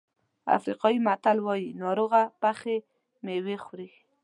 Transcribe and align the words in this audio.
افریقایي 0.57 0.99
متل 1.07 1.37
وایي 1.45 1.67
ناروغه 1.83 2.21
پخې 2.41 2.75
مېوې 3.25 3.57
خوري. 3.65 3.89